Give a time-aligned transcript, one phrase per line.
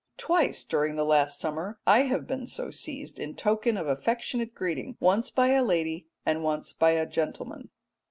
[0.17, 4.97] Twice during the last summer I have been so seized in token of affectionate greeting,
[4.99, 7.69] once by a lady and once by a gentleman.